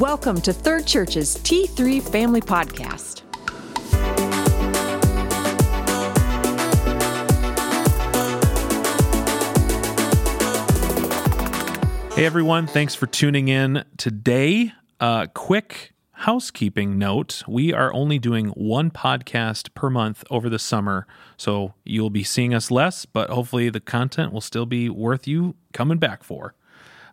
[0.00, 3.22] Welcome to Third Church's T3 Family Podcast.
[12.14, 14.72] Hey everyone, thanks for tuning in today.
[14.98, 21.06] Uh, quick housekeeping note we are only doing one podcast per month over the summer,
[21.36, 25.54] so you'll be seeing us less, but hopefully the content will still be worth you
[25.72, 26.54] coming back for.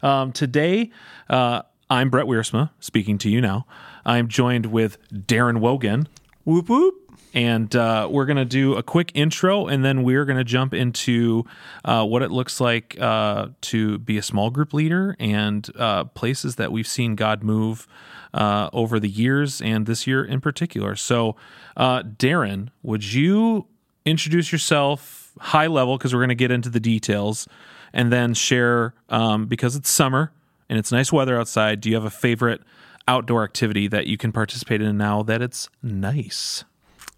[0.02, 0.89] Um, today,
[1.29, 1.61] uh,
[1.92, 3.66] I'm Brett Wiersma speaking to you now.
[4.05, 6.08] I'm joined with Darin Wogen.
[6.45, 6.95] Whoop whoop.
[7.34, 10.73] And uh, we're going to do a quick intro and then we're going to jump
[10.73, 11.44] into
[11.84, 16.55] uh, what it looks like uh, to be a small group leader and uh, places
[16.55, 17.88] that we've seen God move
[18.34, 20.96] uh, over the years and this year in particular.
[20.96, 21.35] So,
[21.76, 23.68] uh, Darin, would you
[24.05, 27.49] introduce yourself high level because we're going to get into the details
[27.91, 30.32] and then share, um, because it's summer
[30.71, 32.61] and it's nice weather outside, do you have a favorite
[33.05, 36.63] outdoor activity that you can participate in now that it's nice?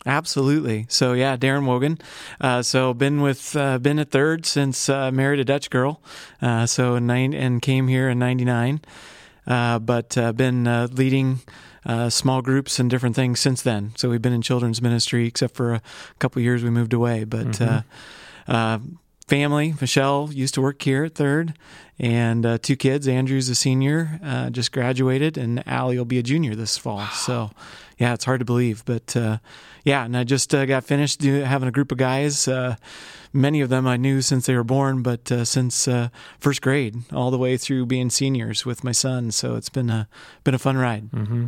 [0.07, 0.87] Absolutely.
[0.89, 2.01] So yeah, Darin Wogen.
[2.41, 6.01] Uh, so been with uh, been at third since uh, married a Dutch girl.
[6.41, 8.81] Uh, so nine and came here in '99,
[9.45, 11.41] uh, but uh, been leading
[12.09, 13.93] small groups and different things since then.
[13.97, 15.81] So we've been in children's ministry, except for a
[16.17, 17.23] couple years we moved away.
[17.23, 18.95] But mm-hmm.
[19.27, 21.53] Family, Michelle used to work here at third,
[21.99, 23.07] and uh, two kids.
[23.07, 26.97] Andrew's a senior, uh, just graduated, and Allie will be a junior this fall.
[26.97, 27.09] Wow.
[27.13, 27.51] So,
[27.97, 29.37] yeah, it's hard to believe, but uh,
[29.83, 32.47] yeah, and I just uh, got finished do, having a group of guys.
[32.47, 32.75] Uh,
[33.31, 35.87] many of them I knew since they were born, but uh, since
[36.39, 39.31] first grade all the way through being seniors with my son.
[39.31, 40.07] So it's been a
[40.43, 41.11] been a fun ride.
[41.11, 41.47] Mm-hmm.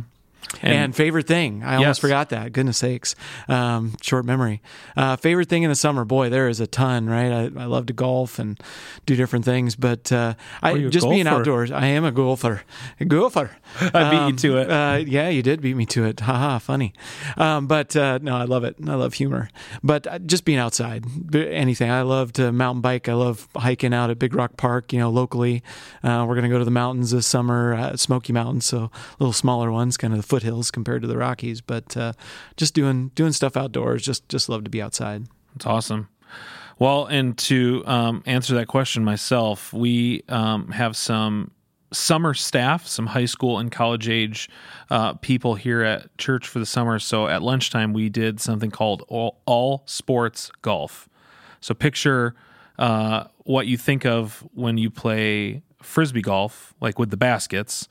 [0.62, 1.98] And, and, favorite thing, I almost yes.
[1.98, 2.52] forgot that.
[2.52, 3.14] Goodness sakes,
[3.48, 4.62] um, short memory.
[4.96, 7.32] Uh, favorite thing in the summer, boy, there is a ton, right?
[7.32, 8.58] I, I love to golf and
[9.06, 11.70] do different things, but uh, I just being outdoors.
[11.70, 12.62] I am a golfer,
[13.00, 13.50] a golfer.
[13.80, 14.70] I beat um, you to it.
[14.70, 16.20] Uh, yeah, you did beat me to it.
[16.20, 16.94] Haha, funny.
[17.36, 18.76] Um, but uh, no, I love it.
[18.86, 19.50] I love humor.
[19.82, 21.90] But uh, just being outside, anything.
[21.90, 23.08] I love to mountain bike.
[23.08, 24.92] I love hiking out at Big Rock Park.
[24.92, 25.62] You know, locally.
[26.02, 29.96] Uh, we're gonna go to the mountains this summer, Smoky Mountains, so little smaller ones,
[29.96, 31.60] kind of the foothills compared to the Rockies.
[31.60, 32.12] But uh,
[32.56, 34.04] just doing doing stuff outdoors.
[34.04, 35.26] Just just love to be outside.
[35.54, 36.08] That's awesome.
[36.78, 41.52] Well, and to um, answer that question myself, we um, have some
[41.90, 44.50] summer staff, some high school and college age
[44.90, 46.98] uh, people here at church for the summer.
[46.98, 51.08] So at lunchtime, we did something called all, all sports golf.
[51.60, 52.34] So picture
[52.78, 57.88] uh, what you think of when you play frisbee golf, like with the baskets,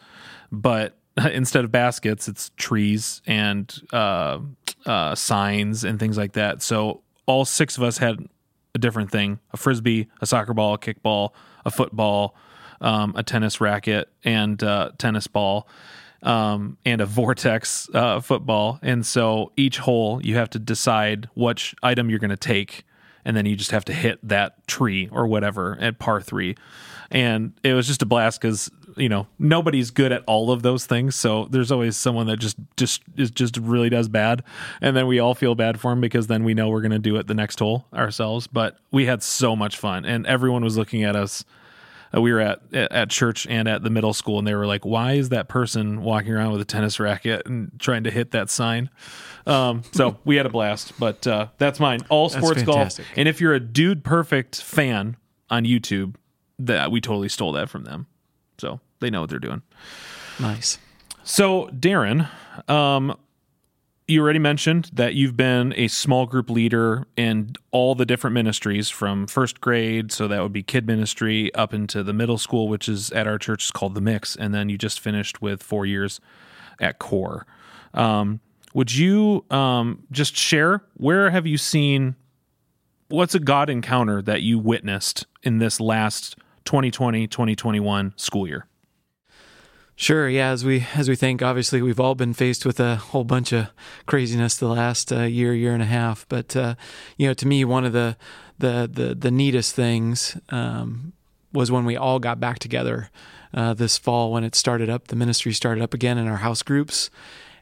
[0.52, 0.96] but
[1.32, 4.40] instead of baskets, it's trees and uh,
[4.86, 6.62] uh, signs and things like that.
[6.62, 8.28] So all six of us had
[8.74, 11.32] a different thing: a frisbee, a soccer ball, a kickball,
[11.66, 12.36] a football,
[12.82, 15.68] um, a tennis racket, and uh, tennis ball.
[16.24, 18.80] Um, and a vortex uh, football.
[18.82, 22.84] And so each hole, you have to decide which item you're going to take,
[23.24, 26.56] and then you just have to hit that tree or whatever at par three.
[27.12, 30.86] And it was just a blast because you know nobody's good at all of those
[30.86, 31.16] things.
[31.16, 34.44] So there's always someone that just just is just really does bad.
[34.82, 37.00] And then we all feel bad for him because then we know we're going to
[37.00, 38.48] do it the next hole ourselves.
[38.48, 40.06] But we had so much fun.
[40.06, 41.44] And everyone was looking at us
[42.16, 44.86] uh, we were at at church and at the middle school and they were like
[44.86, 48.50] why is that person walking around with a tennis racket and trying to hit that
[48.50, 48.90] sign?
[49.46, 50.94] Um, so we had a blast.
[51.00, 52.02] But uh, that's mine.
[52.10, 53.00] All sports golf.
[53.16, 55.18] and if you're a dude perfect fan
[55.50, 56.16] on youtube
[56.58, 58.08] that we totally stole that from them.
[58.58, 59.62] So they know what they're doing.
[60.40, 60.78] Nice.
[61.24, 62.28] So, Darin,
[62.68, 63.18] um,
[64.08, 68.90] you already mentioned that you've been a small group leader in all the different ministries
[68.90, 72.88] from first grade, so that would be kid ministry, up into the middle school, which
[72.88, 75.86] is at our church is called the Mix, and then you just finished with four
[75.86, 76.20] years
[76.80, 77.48] at Core.
[77.96, 78.42] Um,
[78.76, 82.16] would you um, just share where have you seen
[83.08, 86.36] what's a God encounter that you witnessed in this last
[86.66, 88.68] 2020 2021 school year?
[89.98, 90.28] Sure.
[90.28, 90.50] Yeah.
[90.50, 93.70] As we as we think, obviously, we've all been faced with a whole bunch of
[94.06, 96.26] craziness the last uh, year, year and a half.
[96.28, 96.76] But uh,
[97.18, 98.18] you know, to me, one of the
[98.60, 101.14] the the, the neatest things um,
[101.54, 103.10] was when we all got back together
[103.54, 105.08] uh, this fall when it started up.
[105.08, 107.10] The ministry started up again in our house groups,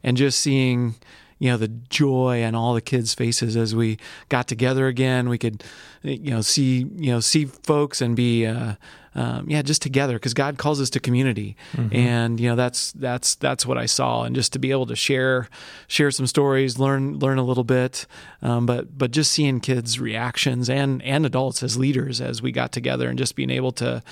[0.02, 0.96] and just seeing
[1.40, 3.98] you know the joy on all the kids' faces as we
[4.30, 5.30] got together again.
[5.30, 5.64] We could
[6.02, 8.76] you know see you know see folks and be uh,
[9.16, 11.96] um, yeah just together because God calls us to community, mm-hmm.
[11.96, 14.96] and you know that's that's that's what I saw, and just to be able to
[14.96, 15.50] share
[15.88, 18.06] share some stories, learn learn a little bit,
[18.42, 22.72] um, but but just seeing kids' reactions and and adults as leaders as we got
[22.72, 24.04] together, and just being able to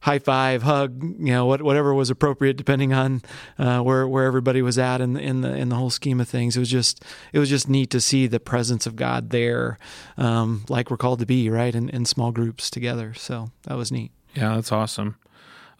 [0.00, 3.22] high five, hug, you know, what, whatever was appropriate depending on
[3.58, 6.28] uh, where where everybody was at in the, in the in the whole scheme of
[6.28, 6.56] things.
[6.56, 9.78] It was just it was just neat to see the presence of God there,
[10.16, 13.14] um, like we're called to be, right, in, in small groups together.
[13.14, 14.12] So that was neat.
[14.34, 15.16] Yeah, that's awesome.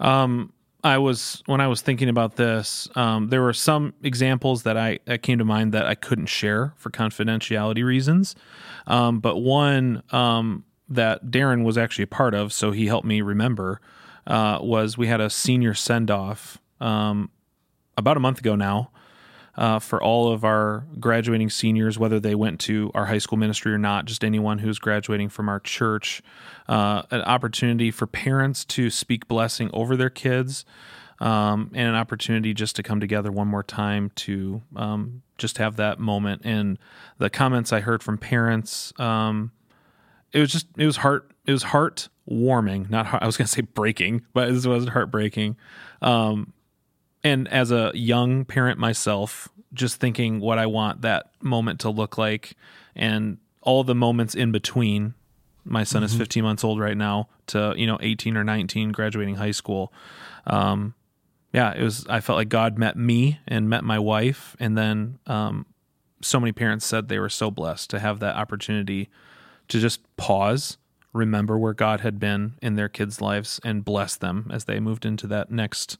[0.00, 0.52] Um,
[0.84, 5.00] I was when I was thinking about this, um, there were some examples that I
[5.06, 8.36] that came to mind that I couldn't share for confidentiality reasons,
[8.86, 13.20] um, but one um, that Darin was actually a part of, so he helped me
[13.22, 13.80] remember,
[14.28, 17.30] uh, was we had a senior send off um,
[17.96, 18.90] about a month ago now.
[19.56, 23.72] Uh, for all of our graduating seniors, whether they went to our high school ministry
[23.72, 26.22] or not, just anyone who's graduating from our church,
[26.68, 30.64] uh, an opportunity for parents to speak blessing over their kids,
[31.18, 35.74] um, and an opportunity just to come together one more time to um, just have
[35.74, 36.42] that moment.
[36.44, 36.78] And
[37.18, 39.50] the comments I heard from parents, um,
[40.32, 42.86] it was just it was heart it was heart warming.
[42.90, 45.56] Not heart, I was going to say breaking, but it was heartbreaking.
[46.02, 46.52] Um,
[47.24, 52.18] and as a young parent myself, just thinking what I want that moment to look
[52.18, 52.54] like,
[52.94, 55.14] and all the moments in between.
[55.64, 56.06] My son mm-hmm.
[56.06, 59.92] is 15 months old right now to you know 18 or 19, graduating high school.
[60.46, 60.94] Um,
[61.52, 62.06] yeah, it was.
[62.08, 65.66] I felt like God met me and met my wife, and then um,
[66.22, 69.08] so many parents said they were so blessed to have that opportunity
[69.68, 70.78] to just pause,
[71.12, 75.04] remember where God had been in their kids' lives, and bless them as they moved
[75.04, 75.98] into that next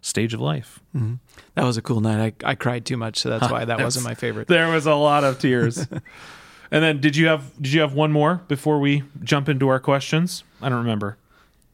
[0.00, 0.80] stage of life.
[0.94, 1.14] Mm-hmm.
[1.54, 2.34] That was a cool night.
[2.44, 4.48] I, I cried too much, so that's why that wasn't my favorite.
[4.48, 5.78] There was a lot of tears.
[6.70, 9.80] and then did you have did you have one more before we jump into our
[9.80, 10.44] questions?
[10.60, 11.16] I don't remember.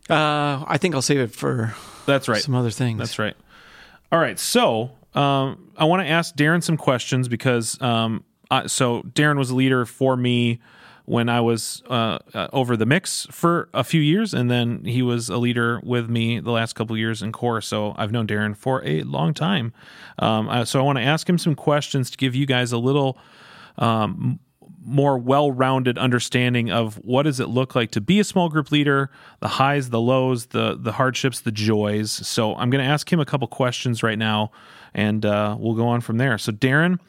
[0.09, 1.75] Uh, I think I'll save it for
[2.07, 2.99] that's right some other things.
[2.99, 3.37] That's right.
[4.13, 9.03] All right, so um, I want to ask Darin some questions because um, uh, so
[9.03, 10.61] Darin was a leader for me
[11.07, 15.03] when I was uh, uh, over the mix for a few years, and then he
[15.03, 17.61] was a leader with me the last couple years in core.
[17.61, 19.73] So I've known Darin for a long time.
[20.19, 22.79] Um, uh, so I want to ask him some questions to give you guys a
[22.79, 23.19] little
[23.79, 24.41] um,
[24.85, 29.11] more well-rounded understanding of what does it look like to be a small group leader,
[29.41, 32.11] the highs, the lows, the the hardships, the joys.
[32.11, 34.51] So I'm going to ask him a couple questions right now,
[34.93, 36.37] and uh, we'll go on from there.
[36.37, 37.01] So Darin.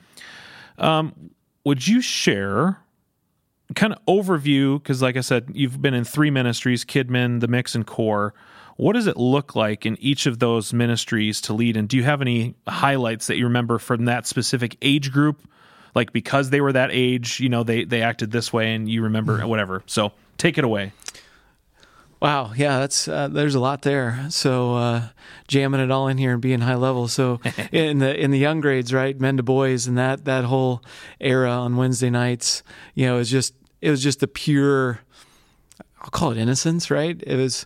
[0.79, 1.31] Um,
[1.65, 2.79] would you share
[3.77, 7.75] kind of overview because like i said you've been in three ministries kidmin the mix
[7.75, 8.33] and core
[8.75, 12.03] what does it look like in each of those ministries to lead and do you
[12.03, 15.47] have any highlights that you remember from that specific age group
[15.93, 19.03] like because they were that age you know they they acted this way and you
[19.03, 19.47] remember mm-hmm.
[19.47, 20.91] whatever so take it away
[22.19, 24.25] Wow, yeah, that's uh, there's a lot there.
[24.31, 25.01] So uh,
[25.47, 27.07] jamming it all in here and being high level.
[27.07, 27.39] So
[27.71, 30.81] in the in the young grades, right, men to boys, and that that whole
[31.19, 32.63] era on Wednesday nights,
[32.95, 34.99] you know, is just it was just the pure
[36.01, 37.21] I'll call it innocence, right?
[37.25, 37.65] It was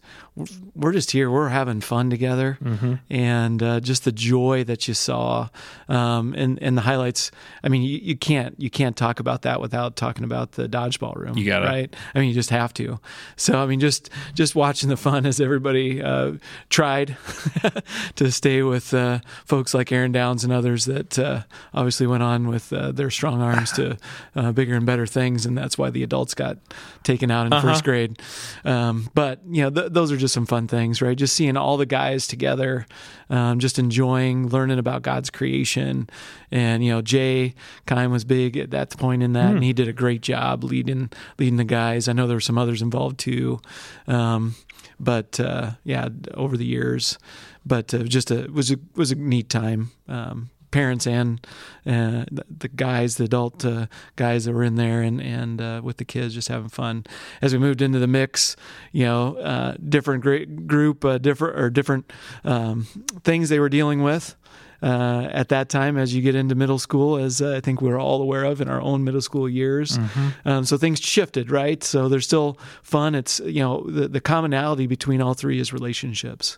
[0.75, 2.95] we're just here, we're having fun together, mm-hmm.
[3.09, 5.49] and uh, just the joy that you saw,
[5.89, 7.31] um, and and the highlights.
[7.61, 11.17] I mean, you, you, can't you can't talk about that without talking about the dodgeball
[11.17, 11.37] room.
[11.37, 11.95] You got it, right?
[12.15, 13.01] I mean, you just have to.
[13.35, 16.33] So I mean, just just watching the fun as everybody uh,
[16.69, 17.17] tried
[18.15, 21.41] to stay with uh, folks like Aaron Downs and others that uh,
[21.73, 23.97] obviously went on with uh, their strong arms to
[24.37, 26.57] uh, bigger and better things, and that's why the adults got
[27.03, 27.67] taken out in uh-huh.
[27.67, 28.20] first grade.
[28.65, 31.17] Um, but you know, th- those are just some fun things, right?
[31.17, 32.85] Just seeing all the guys together,
[33.29, 36.09] um, just enjoying learning about God's creation.
[36.51, 37.55] And you know, Jay
[37.87, 39.55] Kime was big at that point in that, mm.
[39.55, 42.07] and he did a great job leading leading the guys.
[42.07, 43.61] I know there were some others involved too,
[44.07, 44.55] um,
[44.99, 47.17] but uh, yeah, over the years.
[47.65, 49.91] But uh, just a was a was a neat time.
[50.07, 51.45] Um, parents and
[51.85, 55.97] uh, the guys, the adult uh, guys that were in there, and and uh, with
[55.97, 57.05] the kids, just having fun.
[57.41, 58.55] As we moved into the mix,
[58.91, 60.23] you know, uh, different
[60.67, 62.11] group, uh, different or different
[62.43, 62.83] um,
[63.23, 64.35] things they were dealing with.
[64.81, 67.91] Uh, at that time as you get into middle school, as uh, I think we
[67.91, 69.95] are all aware of in our own middle school years.
[69.95, 70.47] Mm-hmm.
[70.47, 71.83] Um, so things shifted, right?
[71.83, 73.13] So there's still fun.
[73.13, 76.57] It's, you know, the, the commonality between all three is relationships.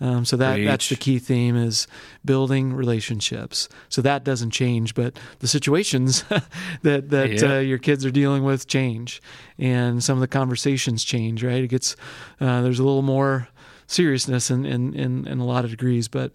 [0.00, 1.86] Um, so that that's the key theme is
[2.24, 3.68] building relationships.
[3.90, 6.22] So that doesn't change, but the situations
[6.82, 7.56] that that yeah.
[7.56, 9.20] uh, your kids are dealing with change,
[9.58, 11.44] and some of the conversations change.
[11.44, 11.62] Right?
[11.62, 11.96] It gets
[12.40, 13.48] uh, there's a little more
[13.86, 16.32] seriousness in in in, in a lot of degrees, but.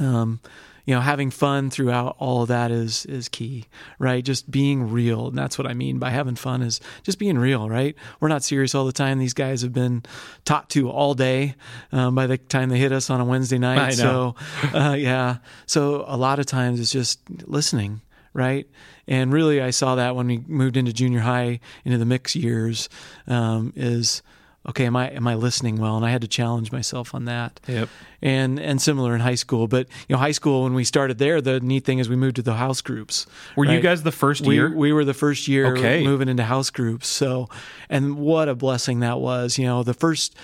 [0.00, 0.40] Um,
[0.86, 3.64] you know, having fun throughout all of that is is key,
[3.98, 4.24] right?
[4.24, 7.68] Just being real, and that's what I mean by having fun is just being real,
[7.68, 7.96] right?
[8.20, 9.18] We're not serious all the time.
[9.18, 10.04] These guys have been
[10.44, 11.56] taught to all day
[11.90, 13.94] um, by the time they hit us on a Wednesday night.
[13.94, 14.36] So,
[14.72, 18.00] uh, yeah, so a lot of times it's just listening,
[18.32, 18.68] right?
[19.08, 22.88] And really, I saw that when we moved into junior high, into the mix years,
[23.26, 24.22] um, is
[24.68, 25.96] okay, am I am I listening well?
[25.96, 27.60] And I had to challenge myself on that.
[27.66, 27.88] Yep.
[28.22, 31.40] And and similar in high school, but you know, high school when we started there,
[31.40, 33.26] the neat thing is we moved to the house groups.
[33.56, 34.74] Were you guys the first we, year?
[34.74, 36.02] We were the first year Okay.
[36.04, 37.08] moving into house groups.
[37.08, 37.48] So,
[37.88, 39.58] and what a blessing that was.
[39.58, 40.34] You know, the first.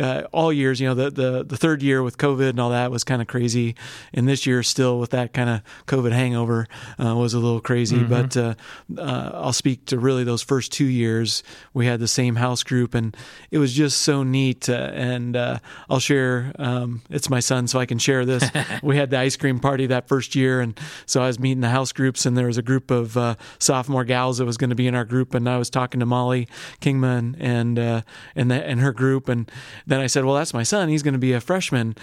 [0.00, 2.90] Uh, all years, you know, the, the the third year with COVID and all that
[2.90, 3.74] was kind of crazy,
[4.14, 6.66] and this year still with that kind of COVID hangover
[6.98, 7.98] uh, was a little crazy.
[7.98, 8.08] Mm-hmm.
[8.08, 8.54] But uh,
[8.96, 11.42] uh, I'll speak to really those first two years.
[11.74, 13.14] We had the same house group, and
[13.50, 14.68] it was just so neat.
[14.68, 15.58] Uh, and uh,
[15.90, 16.52] I'll share.
[16.58, 18.48] Um, it's my son, so I can share this.
[18.82, 21.68] we had the ice cream party that first year, and so I was meeting the
[21.68, 24.76] house groups, and there was a group of uh, sophomore gals that was going to
[24.76, 26.48] be in our group, and I was talking to Molly
[26.80, 28.02] Kingman and uh,
[28.34, 29.50] and the, and her group, and
[29.86, 30.88] then I said, "Well, that's my son.
[30.88, 31.96] He's going to be a freshman."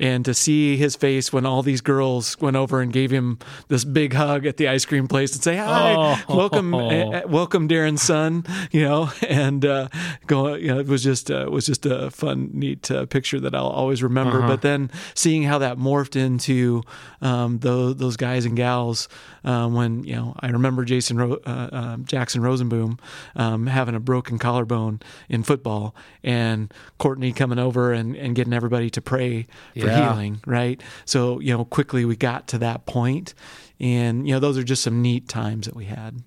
[0.00, 3.38] And to see his face when all these girls went over and gave him
[3.68, 5.94] this big hug at the ice cream place and say, "Hi,
[6.28, 6.34] Oh.
[6.36, 9.88] welcome, uh, welcome, Darin's son," you know, and uh,
[10.26, 13.38] go, you know, it was just uh, it was just a fun, neat uh, picture
[13.40, 14.40] that I'll always remember.
[14.40, 16.82] But then seeing how that morphed into
[17.20, 19.06] um, those those guys and gals
[19.44, 22.98] um, when you know I remember Jason Ro- uh, um, Jackson Rosenboom
[23.36, 28.88] um, having a broken collarbone in football and Courtney coming over and, and getting everybody
[28.90, 30.12] to pray for Yeah.
[30.12, 30.82] healing, right?
[31.04, 33.34] So you know quickly we got to that point,
[33.78, 36.22] and you know those are just some neat times that we had.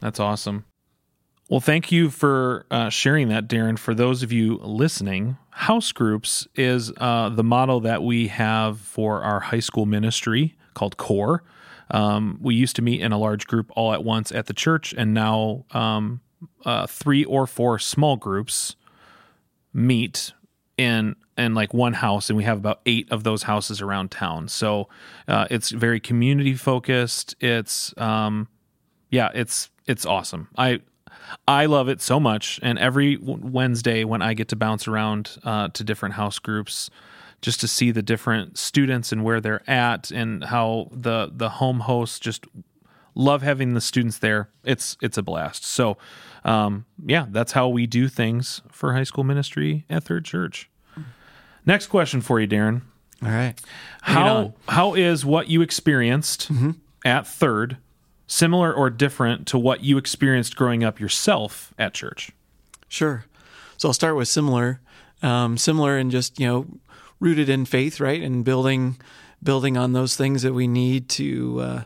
[0.00, 0.64] That's awesome.
[1.48, 3.76] Well, thank you for uh, sharing that, Darin.
[3.76, 9.22] For those of you listening, house groups is uh, the model that we have for
[9.22, 11.42] our high school ministry called CORE.
[11.90, 14.94] Um, we used to meet in a large group all at once at the church,
[14.96, 16.22] and now um,
[16.64, 18.76] uh, three or four small groups
[19.74, 20.32] meet
[20.78, 24.48] in in like one house and we have about eight of those houses around town
[24.48, 24.88] so
[25.28, 28.48] uh, it's very community focused it's um
[29.10, 30.80] yeah it's it's awesome i
[31.48, 35.68] i love it so much and every wednesday when i get to bounce around uh,
[35.68, 36.90] to different house groups
[37.40, 41.80] just to see the different students and where they're at and how the the home
[41.80, 42.46] hosts just
[43.14, 44.48] love having the students there.
[44.64, 45.64] It's it's a blast.
[45.64, 45.98] So,
[46.44, 50.70] um, yeah, that's how we do things for high school ministry at Third Church.
[51.64, 52.82] Next question for you, Darin.
[53.22, 53.54] All right,
[54.00, 56.50] How how is what you experienced
[57.04, 57.76] at Third
[58.26, 62.32] similar or different to what you experienced growing up yourself at church?
[62.88, 63.24] Sure.
[63.76, 64.80] So I'll start with similar,
[65.22, 66.66] um, similar and just you know
[67.20, 68.96] rooted in faith, right, and building
[69.40, 71.82] building on those things that we need to uh,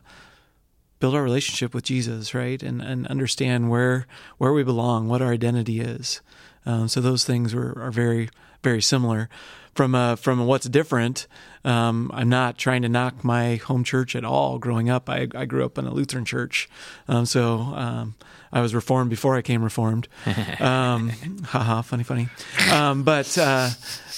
[1.00, 4.06] build our relationship with Jesus, right, and and understand where
[4.38, 6.22] where we belong, what our identity is.
[6.64, 8.30] Um, so those things were are very
[8.62, 9.28] very similar.
[9.76, 11.26] From uh, from what's different,
[11.62, 14.58] um, I'm not trying to knock my home church at all.
[14.58, 16.66] Growing up, I, I grew up in a Lutheran church,
[17.08, 18.14] um, so um,
[18.50, 20.08] I was reformed before I came reformed.
[20.60, 21.10] Um,
[21.44, 22.28] haha, funny, funny.
[22.72, 23.68] Um, but uh,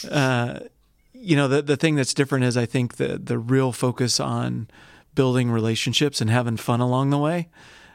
[0.08, 0.60] uh,
[1.12, 4.68] you know, the the thing that's different is I think the the real focus on
[5.16, 7.48] building relationships and having fun along the way.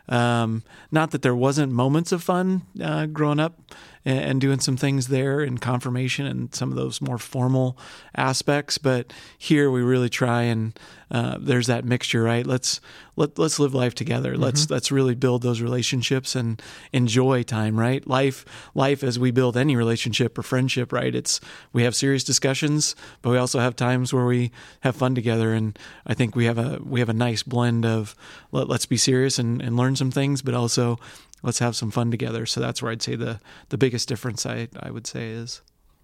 [0.10, 3.58] Um, not that there wasn't moments of fun uh, growing up
[4.06, 7.78] and, and doing some things there in confirmation and some of those more formal
[8.16, 10.78] aspects, but here we really try and
[11.12, 12.46] uh, there's that mixture, right?
[12.46, 12.82] Let's
[13.16, 14.36] let let's live life together.
[14.36, 16.60] Let's let's really build those relationships and
[16.92, 18.06] enjoy time, right?
[18.08, 21.14] Life life as we build any relationship or friendship, right?
[21.14, 21.40] It's
[21.72, 25.78] we have serious discussions, but we also have times where we have fun together, and
[26.08, 28.16] I think we have a we have a nice blend of
[28.52, 30.98] let, let's be serious and, and learn some things, but also
[31.44, 32.46] let's have some fun together.
[32.46, 35.62] So that's where I'd say the the biggest difference I I would say is.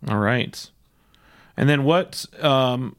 [0.07, 0.69] All right.
[1.57, 2.95] And then what um,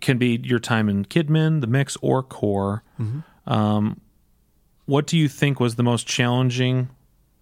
[0.00, 2.82] can be your time in Kidmin, the mix, or core?
[3.46, 4.00] Um,
[4.86, 6.88] what do you think was the most challenging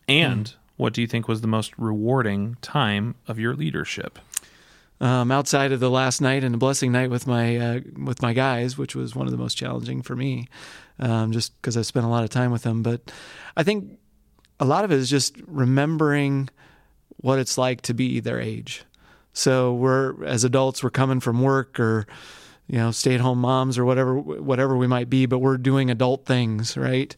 [0.09, 4.19] and what do you think was the most rewarding time of your leadership?
[5.03, 8.33] um, outside of the last night and the blessing night with my uh, with my
[8.33, 10.47] guys, which was one of the most challenging for me,
[11.03, 12.83] um, just because I spent a lot of time with them.
[12.83, 13.13] But
[13.57, 13.99] I think
[14.61, 16.49] a lot of it is just remembering
[17.17, 18.85] what it's like to be their age.
[19.33, 22.07] So we're as adults, we're coming from work or
[22.69, 25.91] you know stay at home moms or whatever whatever we might be, but we're doing
[25.91, 27.15] adult things, right?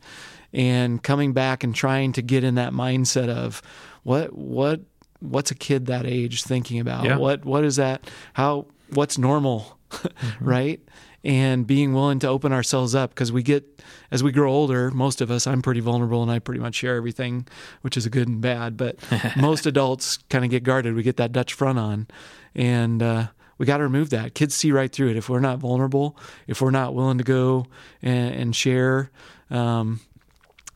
[0.52, 3.60] And coming back and trying to get in that mindset of
[4.02, 4.80] what what
[5.20, 7.04] what's a kid that age thinking about?
[7.04, 7.18] Yeah.
[7.18, 8.08] What what is that?
[8.32, 9.78] How what's normal,
[10.40, 10.80] right?
[11.24, 15.20] And being willing to open ourselves up because we get as we grow older, most
[15.22, 17.46] of us, I'm pretty vulnerable and I pretty much share everything,
[17.80, 18.76] which is a good and bad.
[18.76, 18.96] But
[19.36, 20.94] most adults kind of get guarded.
[20.94, 22.06] We get that Dutch front on,
[22.54, 23.26] and uh,
[23.58, 24.34] we got to remove that.
[24.34, 25.16] Kids see right through it.
[25.16, 26.16] If we're not vulnerable,
[26.46, 27.66] if we're not willing to go
[28.02, 29.10] and, and share
[29.50, 30.00] um,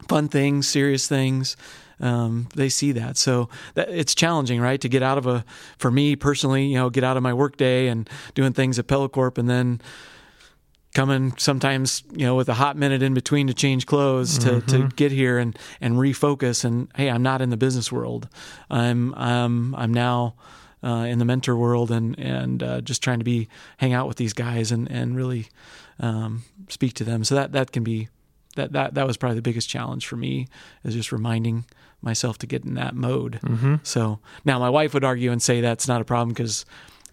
[0.09, 1.57] fun things, serious things,
[2.01, 3.17] um, they see that.
[3.17, 5.45] So that, it's challenging, right, to get out of a
[5.79, 9.09] for me personally, you know, get out of my workday and doing things at Pella
[9.09, 9.81] Corp, and then
[10.95, 14.89] coming sometimes you know with a hot minute in between to change clothes to, Mm-hmm.
[14.89, 18.29] to get here and and refocus and hey i'm not in the business world
[18.71, 20.35] i'm i'm i'm now
[20.83, 24.17] uh, in the mentor world and and uh, just trying to be hang out with
[24.17, 25.47] these guys and and really
[26.01, 28.09] um, speak to them so that that can be
[28.57, 30.47] that that that was probably the biggest challenge for me
[30.85, 31.65] is just reminding
[32.01, 33.75] myself to get in that mode Mm-hmm.
[33.83, 36.65] so now my wife would argue and say that's not a problem because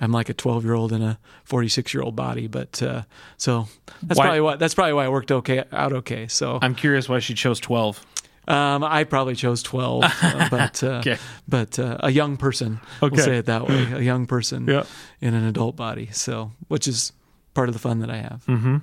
[0.01, 3.03] I'm like a 12 year old in a 46 year old body, but uh,
[3.37, 3.67] so
[4.03, 6.27] that's Why- probably why that's probably why it worked okay out okay.
[6.27, 8.05] So I'm curious why she chose 12.
[8.47, 11.17] um, I probably chose 12, uh, but uh, Okay.
[11.47, 13.15] but uh, a young person, Okay.
[13.15, 14.83] we'll say it that way, a young person Yeah.
[15.21, 16.09] in an adult body.
[16.11, 17.11] So which is
[17.53, 18.43] part of the fun that I have.
[18.47, 18.77] Mm-hmm.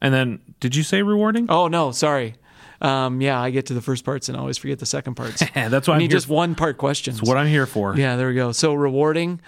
[0.00, 1.46] And then, did you say rewarding?
[1.50, 2.36] Oh no, sorry.
[2.80, 5.42] Um, yeah, I get to the first parts and I always forget the second parts.
[5.54, 7.20] That's I what I'm need just one part questions.
[7.20, 7.96] what I'm here for.
[7.96, 8.52] Yeah, there we go.
[8.52, 9.40] So rewarding.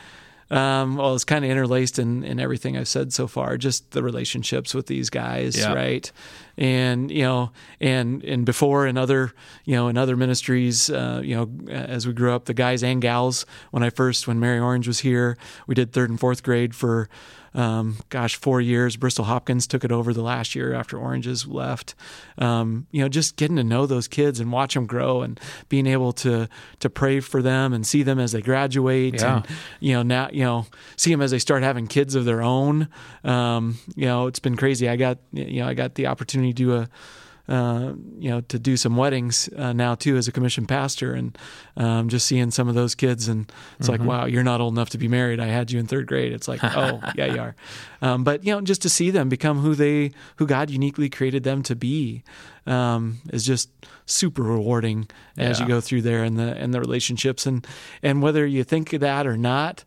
[0.50, 3.56] Um, well, it's kind of interlaced in, in everything I've said so far.
[3.56, 5.72] Just the relationships with these guys, Yeah.
[5.72, 6.10] right?
[6.58, 9.32] And you know, and and before in other
[9.64, 13.00] you know in other ministries, uh, you know, as we grew up, the guys and
[13.00, 13.46] gals.
[13.70, 17.08] When I first, when Mary Orange was here, we did third and fourth grade for.
[17.52, 18.96] Um, gosh, four years.
[18.96, 21.94] Bristol Hopkins took it over the last year after Oranges left.
[22.38, 25.38] Um, you know, just getting to know those kids and watch them grow, and
[25.68, 29.36] being able to to pray for them and see them as they graduate, Yeah.
[29.38, 29.46] and
[29.80, 30.66] you know now you know
[30.96, 32.88] see them as they start having kids of their own.
[33.24, 34.88] Um, you know, it's been crazy.
[34.88, 36.88] I got you know I got the opportunity to do a
[37.48, 41.36] uh, you know, to do some weddings uh, now too as a commissioned pastor, and
[41.76, 44.90] um, just seeing some of those kids, and it's like, wow, you're not old enough
[44.90, 45.40] to be married.
[45.40, 46.32] I had you in third grade.
[46.32, 47.56] It's like, oh, yeah, you are.
[48.02, 51.42] Um, but you know, just to see them become who they, who God uniquely created
[51.42, 52.22] them to be,
[52.66, 53.70] um, is just
[54.06, 57.66] super rewarding as you go through there and the and the relationships, and
[58.02, 59.84] and whether you think of that or not.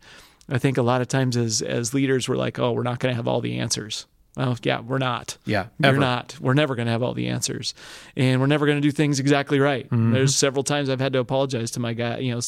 [0.49, 3.13] I think a lot of times as as leaders, we're like, oh, we're not going
[3.13, 4.05] to have all the answers.
[4.35, 5.37] Well, yeah, we're not.
[5.45, 5.99] Yeah, We're ever.
[5.99, 6.35] not.
[6.39, 7.75] We're never going to have all the answers,
[8.15, 9.85] and we're never going to do things exactly right.
[9.85, 10.11] Mm-hmm.
[10.11, 12.41] There's several times I've had to apologize to my guy, you know,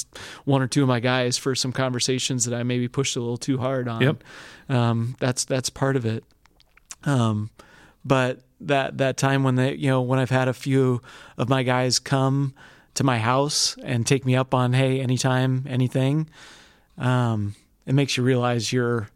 [0.45, 3.37] one or two of my guys for some conversations that I maybe pushed a little
[3.37, 4.01] too hard on.
[4.01, 4.23] Yep.
[4.69, 6.23] Um, that's that's part of it.
[7.03, 7.51] Um,
[8.03, 11.03] but that that time when they, you know, when I've had a few
[11.37, 12.55] of my guys come
[12.95, 16.29] to my house and take me up on, hey, anytime, anything,
[16.97, 17.55] um,
[17.85, 19.09] it makes you realize you're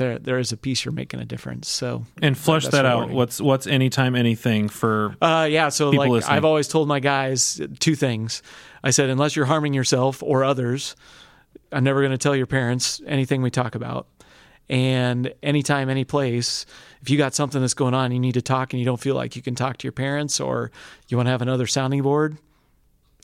[0.00, 0.18] there.
[0.18, 1.68] There is a piece you're making a difference.
[1.68, 3.10] So And flush that out.
[3.10, 5.68] What's what's anytime anything for Uh, yeah.
[5.68, 6.36] So like listening.
[6.36, 8.42] I've always told my guys two things.
[8.82, 10.96] I said, unless you're harming yourself or others,
[11.70, 14.08] I'm never going to tell your parents anything we talk about.
[14.68, 16.64] And anytime, any place,
[17.02, 19.16] if you got something that's going on, you need to talk, and you don't feel
[19.16, 20.70] like you can talk to your parents, or
[21.08, 22.38] you want to have another sounding board,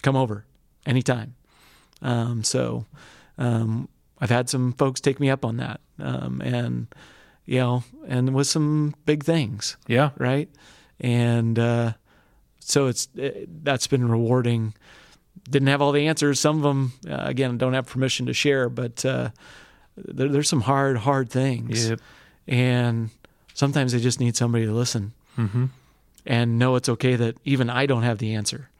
[0.02, 0.44] come over
[0.84, 1.36] anytime.
[2.02, 2.84] Um, so
[3.38, 3.88] um,
[4.20, 6.86] I've had some folks take me up on that, um, and
[7.44, 10.48] you know, and with some big things yeah right?
[11.00, 11.92] And uh,
[12.60, 14.74] so it's it, that's been rewarding.
[15.50, 16.40] Didn't have all the answers.
[16.40, 19.30] Some of them, uh, again, don't have permission to share, but uh,
[19.96, 22.00] there, there's some hard, hard things, Yep.
[22.48, 23.10] and
[23.54, 25.68] sometimes they just need somebody to listen Mhm.
[26.24, 28.70] and know it's okay that even I don't have the answer,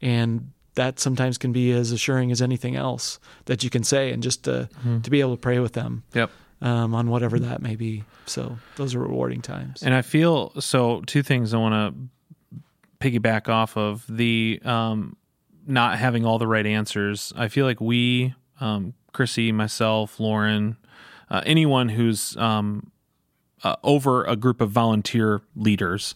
[0.00, 4.22] and that sometimes can be as assuring as anything else that you can say, and
[4.22, 4.68] just to
[5.02, 6.30] to be able to pray with them Yep.
[6.62, 8.04] um, on whatever that may be.
[8.26, 9.82] So those are rewarding times.
[9.82, 11.02] And I feel so.
[11.06, 12.60] Two things I want to
[13.00, 15.16] piggyback off of the um,
[15.66, 17.32] not having all the right answers.
[17.36, 20.76] I feel like we, um, Chrissy, myself, Lauren,
[21.30, 22.90] uh, anyone who's um,
[23.64, 26.14] uh, over a group of volunteer leaders,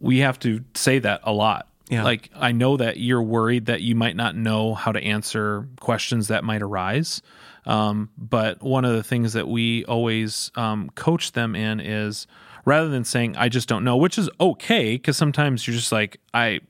[0.00, 1.68] we have to say that a lot.
[1.90, 2.04] Yeah.
[2.04, 6.28] Like I know that you're worried that you might not know how to answer questions
[6.28, 7.22] that might arise.
[7.64, 12.26] Um, but one of the things that we always um, coach them in is
[12.64, 16.20] rather than saying I just don't know, which is okay because sometimes you're just like
[16.32, 16.60] I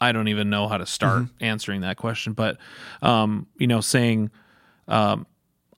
[0.00, 2.32] I don't even know how to start answering that question.
[2.32, 2.58] But
[3.02, 4.30] um, you know, saying
[4.88, 5.26] um,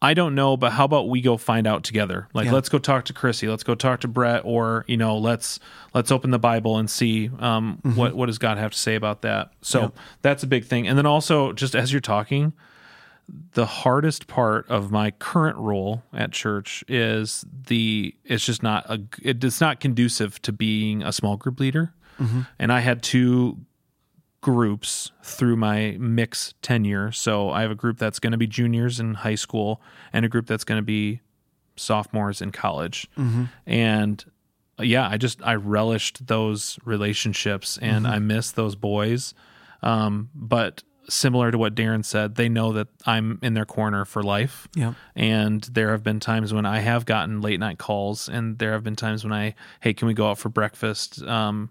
[0.03, 2.29] I don't know, but how about we go find out together?
[2.35, 2.53] Like, Yeah.
[2.53, 3.49] let's go talk to Chrissy.
[3.49, 5.59] Let's go talk to Brett, or you know, let's
[5.95, 9.23] let's open the Bible and see um, what what does God have to say about
[9.23, 9.53] that.
[9.63, 10.87] So that's a big thing.
[10.87, 12.53] And then also, just as you're talking,
[13.55, 19.01] the hardest part of my current role at church is the it's just not a
[19.23, 21.93] it's not conducive to being a small group leader.
[22.59, 23.59] And I had two
[24.47, 27.11] groups through my mix tenure.
[27.11, 29.83] So I have a group that's going to be juniors in high school
[30.13, 31.21] and a group that's going to be
[31.75, 33.09] sophomores in college.
[33.67, 34.25] And
[34.79, 39.35] uh, yeah, I just I relished those relationships and I miss those boys.
[39.83, 44.23] Um, but similar to what Darren said, they know that I'm in their corner for
[44.23, 44.69] life.
[44.77, 44.95] Yeah.
[45.17, 48.85] And there have been times when I have gotten late night calls, and there have
[48.85, 51.21] been times when I, hey, can we go out for breakfast?
[51.25, 51.71] Um,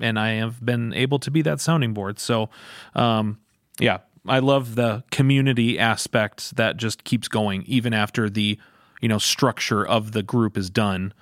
[0.00, 2.18] and I have been able to be that sounding board.
[2.18, 2.50] So,
[2.94, 3.38] um,
[3.78, 8.58] yeah, I love the community aspect that just keeps going even after the,
[9.00, 11.12] you know, structure of the group is done.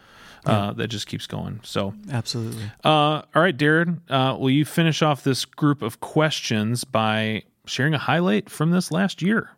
[0.46, 1.58] Uh, that just keeps going.
[1.62, 2.64] So, Absolutely.
[2.84, 7.94] uh, all right, Darin, uh, will you finish off this group of questions by sharing
[7.94, 9.52] a highlight from this last year?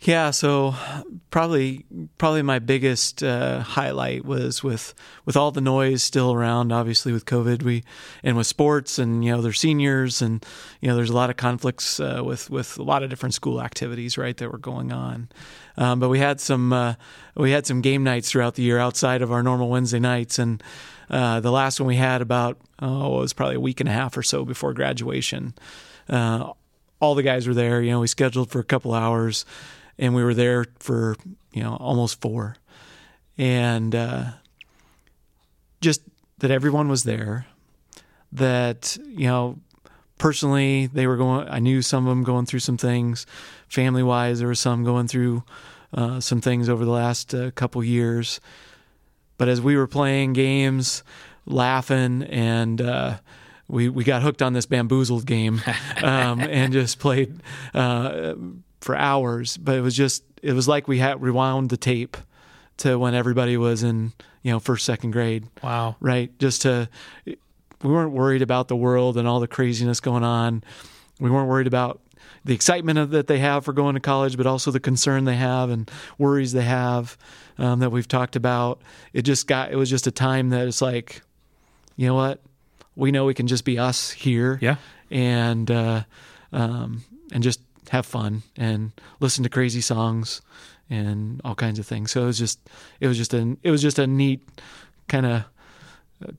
[0.00, 0.74] Yeah, so
[1.30, 1.86] probably
[2.18, 6.70] probably my biggest uh, highlight was with with all the noise still around.
[6.70, 7.82] Obviously, with COVID, we
[8.22, 10.44] and with sports, and you know, they're seniors, and
[10.80, 13.60] you know, there's a lot of conflicts uh, with with a lot of different school
[13.60, 15.30] activities, right, that were going on.
[15.78, 16.94] Um, but we had some uh,
[17.34, 20.62] we had some game nights throughout the year outside of our normal Wednesday nights, and
[21.08, 23.92] uh, the last one we had about oh, it was probably a week and a
[23.92, 25.54] half or so before graduation.
[26.06, 26.52] Uh,
[27.00, 27.82] all the guys were there.
[27.82, 29.44] You know, we scheduled for a couple hours
[29.98, 31.16] and we were there for
[31.52, 32.56] you know almost four,
[33.38, 34.24] and uh,
[35.80, 36.02] just
[36.38, 37.46] that everyone was there.
[38.32, 39.58] That you know,
[40.18, 41.48] personally, they were going.
[41.48, 43.26] I knew some of them going through some things,
[43.68, 44.38] family wise.
[44.38, 45.44] There were some going through
[45.94, 48.40] uh, some things over the last uh, couple years.
[49.38, 51.02] But as we were playing games,
[51.44, 53.18] laughing, and uh,
[53.68, 55.62] we we got hooked on this bamboozled game,
[56.02, 57.40] um, and just played
[57.74, 58.34] uh,
[58.86, 59.56] for hours.
[59.58, 62.16] But it was just it was like we had rewound the tape
[62.78, 65.96] to when everybody was in you know first second grade, Wow.
[66.00, 66.36] right?
[66.38, 66.88] Just to
[67.26, 67.36] we
[67.92, 70.64] weren't worried about the world and all the craziness going on.
[71.20, 72.00] We weren't worried about
[72.44, 75.36] the excitement of, that they have for going to college, but also the concern they
[75.36, 77.16] have and worries they have
[77.58, 78.80] um, that we've talked about.
[79.12, 81.22] It just got it was just a time that it's like,
[81.96, 82.40] you know what,
[82.94, 84.76] we know we can just be us here, Yeah.
[85.10, 86.02] and uh,
[86.52, 90.42] um, and just have fun and listen to crazy songs
[90.88, 92.10] and all kinds of things.
[92.12, 92.60] So it was just
[93.00, 94.46] it was just an it was just a neat
[95.08, 95.44] kind of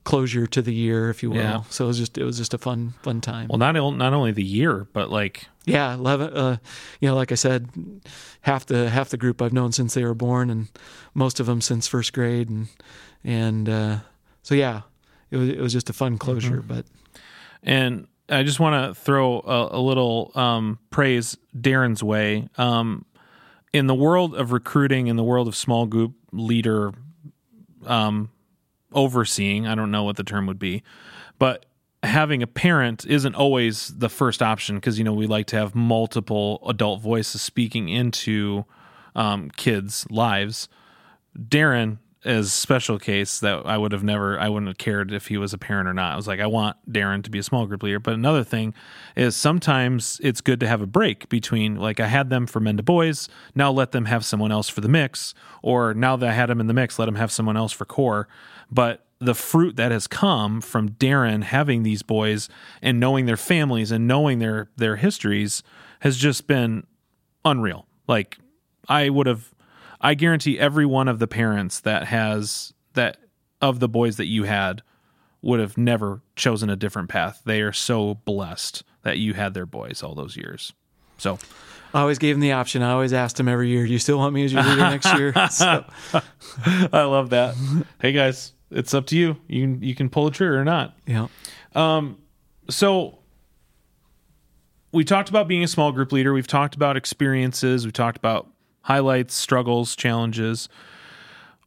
[0.04, 1.38] closure to the year, if you will.
[1.38, 1.62] Yeah.
[1.70, 3.48] So it was just it was just a fun fun time.
[3.48, 6.32] Well, not not only the year, but like yeah, eleven.
[6.32, 6.56] Uh,
[7.00, 7.68] you know, like I said,
[8.42, 10.68] half the half the group I've known since they were born, and
[11.14, 12.68] most of them since first grade, and
[13.22, 13.96] and uh,
[14.42, 14.82] so yeah,
[15.30, 16.62] it was it was just a fun closure.
[16.62, 16.86] But
[17.62, 22.48] And I just want to throw a, a little um, praise Darin's way.
[22.56, 23.04] Um,
[23.72, 26.92] in the world of recruiting, in the world of small group leader
[27.86, 28.30] um,
[28.92, 30.82] overseeing, I don't know what the term would be,
[31.38, 31.66] but
[32.02, 35.74] having a parent isn't always the first option because, you know, we like to have
[35.74, 38.64] multiple adult voices speaking into
[39.14, 40.68] um, kids' lives.
[41.48, 45.28] Darin is a special case that I would have never, I wouldn't have cared if
[45.28, 46.12] he was a parent or not.
[46.12, 47.98] I was like, I want Darin to be a small group leader.
[47.98, 48.74] But another thing
[49.16, 52.76] is sometimes it's good to have a break between, like, I had them for men
[52.76, 56.32] to boys, now let them have someone else for the mix, or now that I
[56.32, 58.28] had them in the mix, let them have someone else for core.
[58.70, 62.48] But the fruit that has come from Darin having these boys
[62.80, 65.62] and knowing their families and knowing their their histories
[66.00, 66.86] has just been
[67.44, 67.86] unreal.
[68.06, 68.38] Like
[68.88, 69.52] I would have
[70.00, 73.16] I guarantee every one of the parents that has that
[73.60, 74.82] of the boys that you had
[75.42, 77.42] would have never chosen a different path.
[77.44, 80.72] They are so blessed that you had their boys all those years.
[81.16, 81.38] So
[81.94, 82.82] I always gave them the option.
[82.82, 85.12] I always asked them every year, "Do you still want me as your leader next
[85.18, 85.84] year?" So,
[86.92, 87.54] I love that.
[88.00, 89.36] hey guys, it's up to you.
[89.48, 90.96] You can you can pull the trigger or not.
[91.06, 91.28] yeah,
[91.74, 92.18] Um.
[92.70, 93.18] so
[94.92, 96.32] we talked about being a small group leader.
[96.32, 97.84] We've talked about experiences.
[97.84, 98.48] We've talked about
[98.88, 100.66] highlights, struggles, challenges.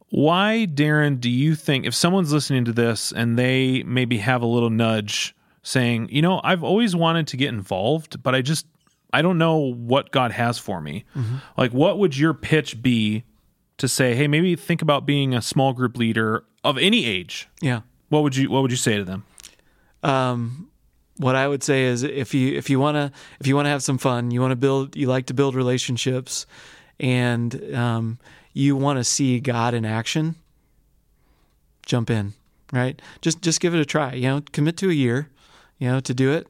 [0.08, 4.46] Why, Darin, do you think if someone's listening to this and they maybe have a
[4.46, 5.32] little nudge
[5.62, 8.66] saying, you know, I've always wanted to get involved, but I just,
[9.12, 11.04] I don't know what God has for me?
[11.56, 13.22] Like, what would your pitch be
[13.78, 17.48] to say, hey, maybe think about being a small group leader of any age?
[17.60, 17.82] yeah.
[18.08, 19.24] What would you, what would you say to them?
[20.02, 20.68] Um,
[21.16, 23.70] what I would say is if you if you want to if you want to
[23.70, 26.46] have some fun, you want to build you like to build relationships
[27.02, 28.18] and um,
[28.54, 30.36] you want to see God in action,
[31.84, 32.32] jump in,
[32.72, 33.00] right?
[33.20, 35.28] Just just give it a try, you know, commit to a year,
[35.78, 36.46] you know, to do it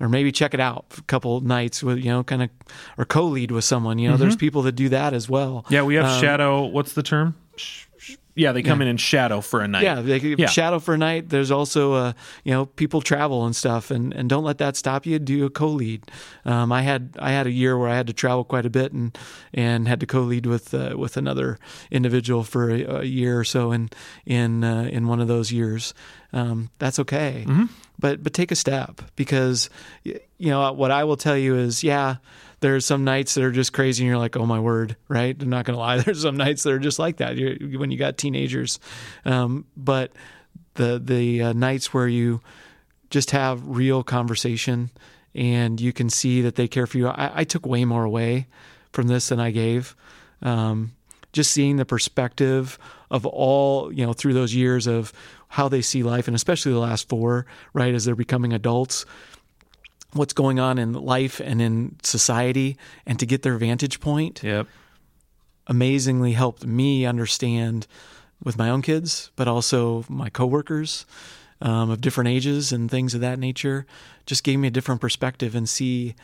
[0.00, 2.50] or maybe check it out a couple nights with, you know, kind of
[2.98, 5.64] or co-lead with someone, you know, there's people that do that as well.
[5.70, 6.64] Yeah, we have Um, shadow.
[6.66, 7.34] What's the term?
[8.36, 9.84] Yeah, they come in and shadow for a night.
[9.84, 10.46] Yeah, they Yeah.
[10.46, 11.28] shadow for a night.
[11.28, 15.06] There's also, uh, you know, people travel and stuff, and, and don't let that stop
[15.06, 15.18] you.
[15.20, 16.02] Do a co-lead.
[16.44, 18.92] Um, I had I had a year where I had to travel quite a bit
[18.92, 19.16] and
[19.52, 21.58] and had to co-lead with uh, with another
[21.90, 23.90] individual for a, a year or so in
[24.26, 25.94] in uh, in one of those years.
[26.32, 27.46] Um, that's okay,
[28.00, 29.70] but but take a step because
[30.02, 30.18] you
[30.50, 32.16] know what I will tell you is yeah.
[32.64, 35.36] There's some nights that are just crazy, and you're like, "Oh my word!" Right?
[35.38, 35.98] I'm not gonna lie.
[36.02, 37.36] There's some nights that are just like that.
[37.36, 38.80] You're, when you got teenagers,
[39.26, 40.12] um, but
[40.72, 42.40] the the uh, nights where you
[43.10, 44.90] just have real conversation
[45.34, 47.08] and you can see that they care for you.
[47.08, 48.46] I, I took way more away
[48.92, 49.94] from this than I gave.
[50.40, 50.94] Um,
[51.34, 52.78] just seeing the perspective
[53.10, 55.12] of all you know through those years of
[55.48, 59.04] how they see life, and especially the last four, right as they're becoming adults,
[60.14, 64.66] what's going on in life and in society, and to get their vantage point Yep.
[65.66, 67.86] amazingly helped me understand
[68.42, 71.06] with my own kids, but also my coworkers
[71.60, 73.86] um, of different ages and things of that nature.
[74.26, 76.14] Just gave me a different perspective and see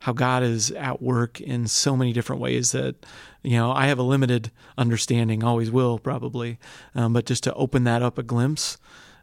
[0.00, 2.94] how God is at work in so many different ways that
[3.42, 6.58] you know I have a limited understanding, always will probably,
[6.94, 8.78] um, but just to open that up a glimpse.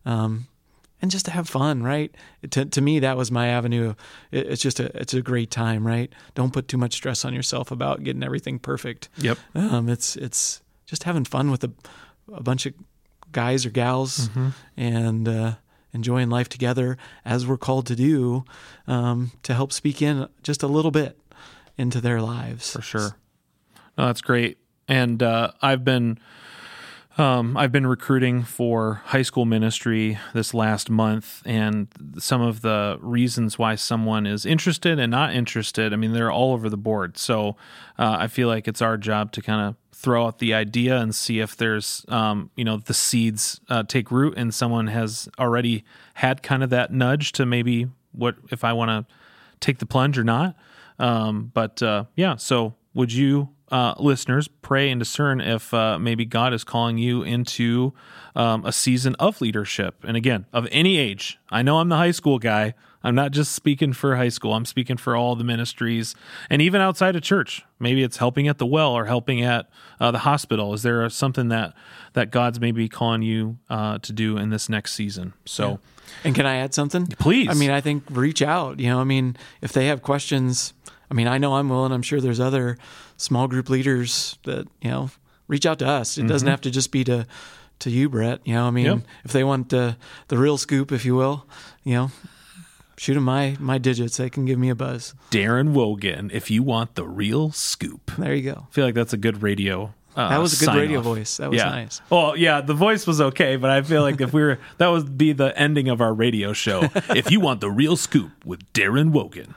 [0.06, 0.48] Um,
[1.04, 2.16] and just to have fun, right?
[2.52, 3.94] To, to me, that was my avenue.
[4.32, 6.12] It, it's just a it's a great time, right?
[6.34, 9.10] Don't put too much stress on yourself about getting everything perfect.
[9.18, 9.38] Yep.
[9.54, 11.72] Um, it's it's just having fun with a,
[12.34, 12.74] a bunch of
[13.34, 14.30] guys or gals
[14.78, 15.56] and uh,
[15.92, 18.46] enjoying life together as we're called to do
[18.88, 21.20] um, to help speak in just a little bit
[21.78, 22.72] into their lives.
[22.72, 23.18] for sure.
[23.98, 24.58] No, that's great.
[24.88, 26.18] And uh, I've been
[27.18, 32.98] um, I've been recruiting for high school ministry this last month, and some of the
[33.02, 35.94] reasons why someone is interested and not interested.
[35.94, 37.18] I mean, they're all over the board.
[37.18, 37.56] So
[38.00, 41.14] uh, I feel like it's our job to kind of throw out the idea and
[41.14, 45.84] see if there's um, you know the seeds uh, take root and someone has already
[46.16, 49.14] had kind of that nudge to maybe what if I want to
[49.60, 50.56] take the plunge or not.
[51.00, 56.26] Um, but uh, yeah, so would you, uh, listeners, pray and discern if uh, maybe
[56.26, 57.92] God is calling you into
[58.36, 59.96] um, a season of leadership?
[60.04, 61.40] And again, of any age.
[61.50, 62.76] I know I'm the high school guy.
[63.04, 64.54] I'm not just speaking for high school.
[64.54, 66.14] I'm speaking for all the ministries
[66.52, 67.66] and even outside of church.
[67.80, 69.68] Maybe it's helping at the well or helping at
[70.00, 70.76] uh, the hospital.
[70.76, 71.74] Is there something that
[72.14, 75.34] that God's maybe calling you uh, to do in this next season?
[75.46, 75.80] So.
[76.24, 77.08] And can I add something?
[77.08, 77.50] Please.
[77.50, 78.80] I mean, I think reach out.
[78.80, 80.74] You know, I mean, if they have questions,
[81.10, 81.92] I mean, I know I'm willing.
[81.92, 82.78] I'm sure there's other
[83.24, 85.10] small group leaders that you know
[85.48, 86.18] reach out to us.
[86.18, 87.26] It doesn't have to just be to
[87.80, 88.40] to you, Brett.
[88.46, 89.00] You know, I mean, Mm-hmm.
[89.00, 89.08] Yep.
[89.26, 91.46] if they want the the real scoop, if you will,
[91.84, 92.12] you know,
[92.98, 94.18] shoot them my my digits.
[94.18, 95.14] They can give me a buzz.
[95.32, 98.12] Darin Wogen, if you want the real scoop.
[98.18, 98.68] There you go.
[98.70, 99.94] I feel like that's a good radio.
[100.16, 101.06] Uh, That was a good radio off.
[101.06, 101.38] voice.
[101.38, 101.70] That was yeah.
[101.70, 102.00] nice.
[102.12, 105.18] Well, yeah, the voice was okay, but I feel like if we were, that would
[105.18, 106.84] be the ending of our radio show.
[107.16, 109.56] if you want the real scoop with Darin Wogen.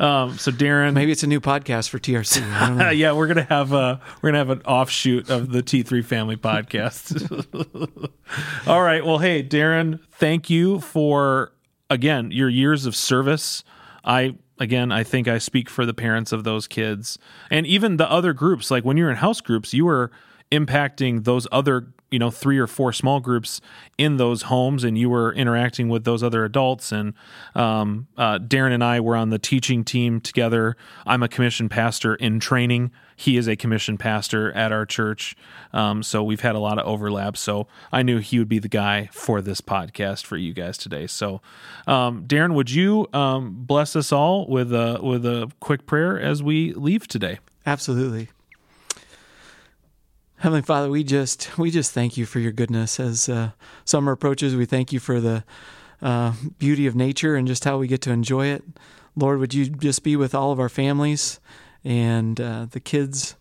[0.00, 2.42] Um, so Darin, Maybe it's a new podcast for TRC.
[2.42, 2.90] I don't know.
[2.90, 6.36] yeah, we're gonna have a we're gonna have an offshoot of the T three Family
[6.36, 7.12] Podcast.
[8.66, 9.04] All right.
[9.04, 11.52] Well, hey, Darin, thank you for
[11.90, 13.62] again your years of service.
[14.02, 17.18] I again, I think I speak for the parents of those kids
[17.50, 18.70] and even the other groups.
[18.70, 20.10] Like when you're in house groups, you were
[20.50, 23.60] impacting those other you know three or four small groups
[23.96, 26.92] in those homes and you were interacting with those other adults.
[26.92, 27.14] And
[27.54, 30.76] um, uh, darin and i were on the teaching team together.
[31.06, 32.90] I'm a commissioned pastor in training.
[33.16, 35.36] He is a commissioned pastor at our church.
[35.72, 37.36] Um, so we've had a lot of overlap.
[37.36, 41.06] So i knew he would be the guy for this podcast for you guys today.
[41.06, 41.40] So
[41.86, 46.42] um, darin would you um, bless us all with a with a quick prayer as
[46.42, 47.38] we leave today?
[47.66, 48.30] Absolutely.
[50.40, 53.50] Heavenly Father, we just we just thank you for your goodness as uh,
[53.84, 54.56] summer approaches.
[54.56, 55.44] We thank you for the
[56.00, 58.64] uh, beauty of nature and just how we get to enjoy it.
[59.14, 61.40] Lord, would you just be with all of our families
[61.84, 63.36] and uh, the kids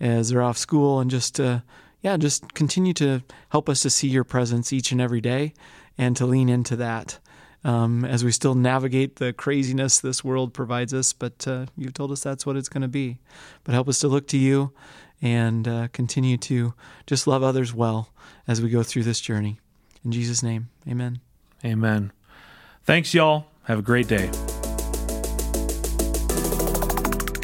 [0.00, 1.60] as they're off school, and just uh,
[2.02, 5.54] yeah, just continue to help us to see your presence each and every day,
[5.96, 7.20] and to lean into that.
[7.62, 12.10] Um, as we still navigate the craziness this world provides us, but uh, you've told
[12.10, 13.18] us that's what it's going to be.
[13.64, 14.72] But help us to look to you
[15.20, 16.72] and uh, continue to
[17.06, 18.08] just love others well
[18.48, 19.60] as we go through this journey.
[20.02, 21.20] In Jesus' name, amen.
[21.62, 22.12] amen
[22.84, 24.28] thanks y'all have a great day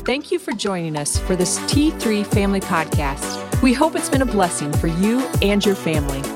[0.04, 3.60] Thank you for joining us for this T3 Family Podcast.
[3.60, 6.35] We hope it's been a blessing for you and your family.